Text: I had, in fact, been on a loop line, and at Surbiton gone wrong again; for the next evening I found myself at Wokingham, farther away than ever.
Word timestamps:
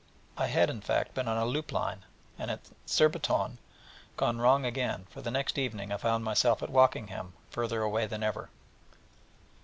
I 0.35 0.47
had, 0.47 0.71
in 0.71 0.81
fact, 0.81 1.13
been 1.13 1.27
on 1.27 1.37
a 1.37 1.45
loop 1.45 1.71
line, 1.71 2.05
and 2.39 2.49
at 2.49 2.71
Surbiton 2.87 3.59
gone 4.17 4.39
wrong 4.39 4.65
again; 4.65 5.05
for 5.11 5.21
the 5.21 5.29
next 5.29 5.59
evening 5.59 5.91
I 5.91 5.97
found 5.97 6.23
myself 6.23 6.63
at 6.63 6.71
Wokingham, 6.71 7.33
farther 7.51 7.83
away 7.83 8.07
than 8.07 8.23
ever. 8.23 8.49